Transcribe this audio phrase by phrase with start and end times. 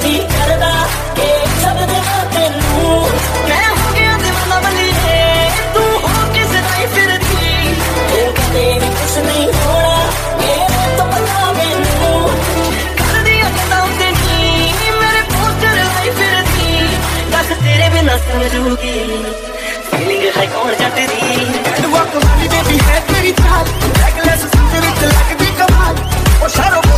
[0.00, 0.90] Tira nena
[4.20, 5.02] nessa nova dia
[21.82, 22.36] do botão lá,
[26.70, 26.89] na boca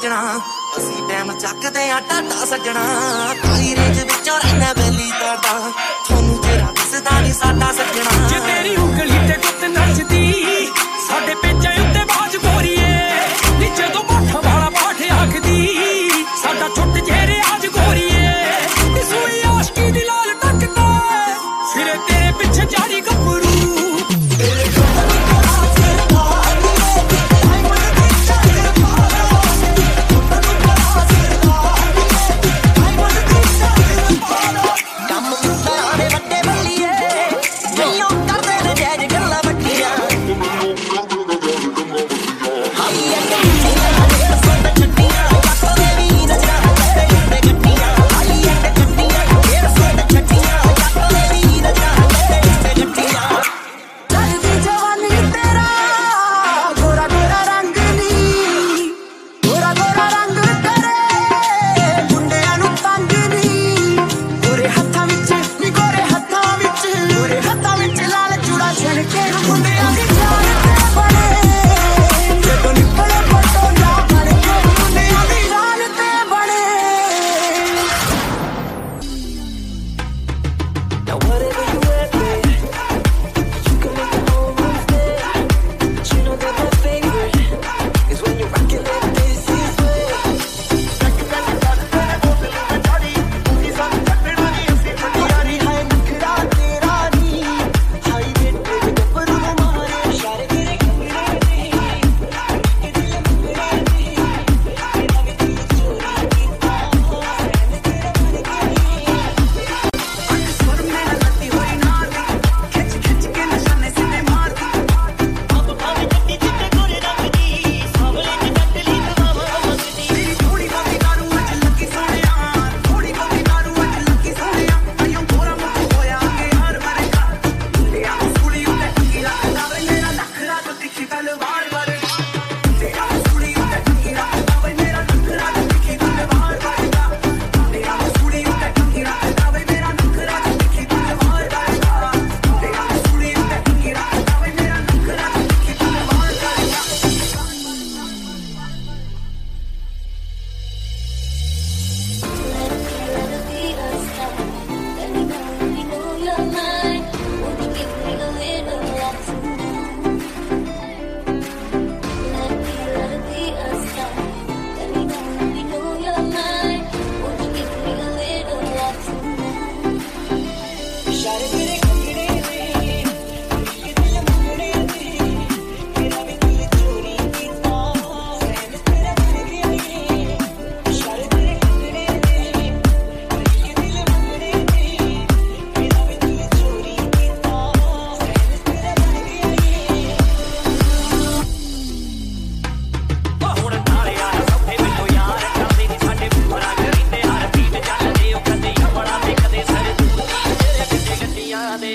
[0.00, 0.20] ਸੱਜਣਾ।
[0.78, 2.84] ਅਸੀਂ time ਚੱਕਦੇ ਆ ਟਾਟਾ ਸੱਜਣਾ।
[3.42, 5.34] ਕਾਲੀ ਰੇਂਜ ਵਿੱਚੋਂ ਰਹਿਣਾ ਬੈਲੀ ਦਾ
[6.06, 10.19] ਤੁਹਾਨੂੰ ਤੇਰਾ ਦਿਸਦਾ ਨਹੀਂ ਸਾਡਾ ਸੱਜਣਾ। ਜੇ ਤੇਰੀ ਉਂਗਲੀ ਤੇ ਗੁੱਤ ਨੱਚਦੀ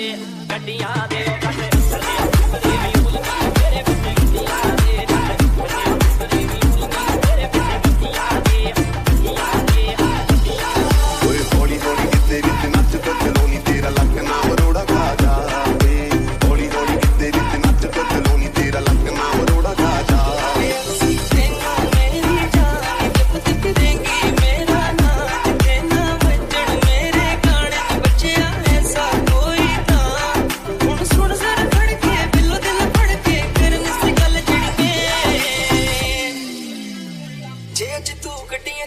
[0.06, 0.16] ਦੇ
[0.50, 1.56] ਗੱਡੀਆਂ ਦੇ ਕੱਟ
[2.56, 3.16] ਤੇਰੇ ਮੂਲ
[3.54, 4.75] ਤੇਰੇ ਵਿੱਚ ਗੱਡੀਆਂ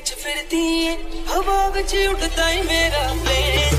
[0.06, 0.96] ਚ ਫਿਰਦੀ ਏ
[1.30, 3.79] ਹਵਾ ਵਿੱਚ ਉੱਡਦਾ ਏ ਮੇਰਾ ਪੇਚ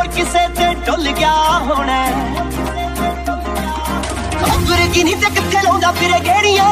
[0.00, 1.96] ਹੋਰ ਕਿਸੇ ਤੇ ਡੁੱਲ ਗਿਆ ਹੋਣਾ
[4.46, 6.68] ਅਗਰ ਕਿਨੀ ਤੇ ਕਿੱਥੇ ਲਾਉਂਦਾ ਫਿਰੇ ਗੇੜੀਆਂ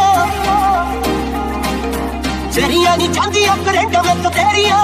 [2.52, 4.78] ਚਰੀਆਂ ਨਹੀਂ ਜਾਂਦੀਆਂ ਕਰੰਟ ਵਿੱਚ ਤੇਰੀਆਂ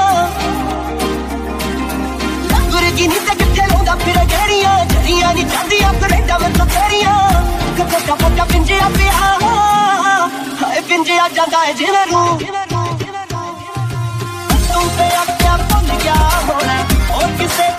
[2.59, 7.17] ਅਗਰ ਕਿਨੀ ਤੇ ਕਿੱਥੇ ਲਾਉਂਦਾ ਫਿਰੇ ਗੇੜੀਆਂ ਚਰੀਆਂ ਨਹੀਂ ਜਾਂਦੀਆਂ ਕਰੰਟ ਵਿੱਚ ਤੇਰੀਆਂ
[7.79, 9.13] ਕਦੇ ਦਾ ਪੱਟਾ ਪਿੰਜਿਆ ਪਿਆ
[10.61, 12.39] ਹਾਏ ਪਿੰਜਿਆ ਜਾਂਦਾ ਹੈ ਜਿਵੇਂ ਰੂਹ
[14.69, 16.79] ਤੂੰ ਤੇ ਆਪ ਆਪ ਭੁੱਲ ਗਿਆ ਹੋਣਾ
[17.11, 17.74] ਹੋਰ ਕਿਸੇ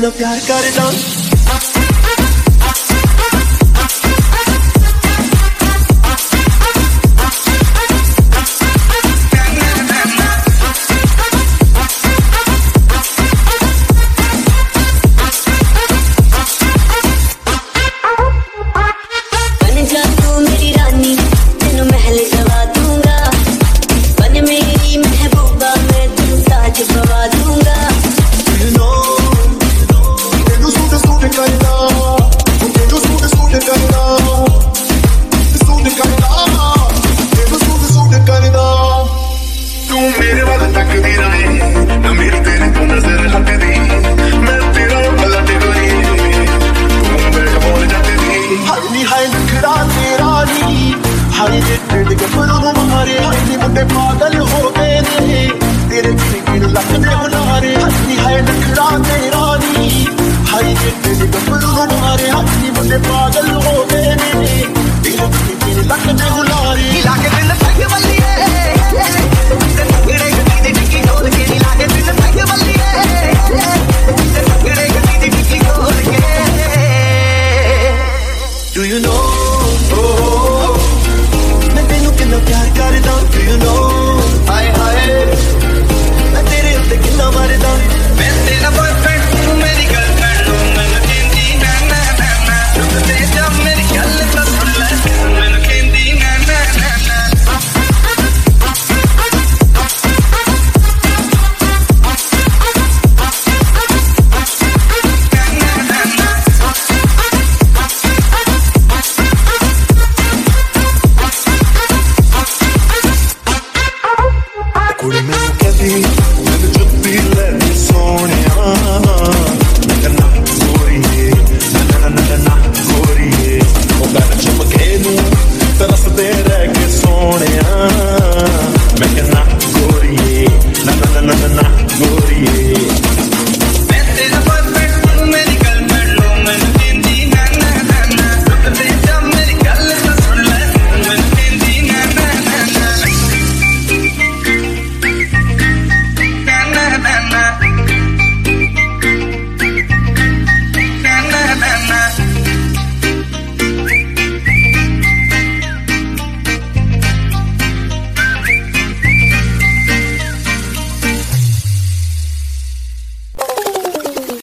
[0.00, 1.19] love got it done.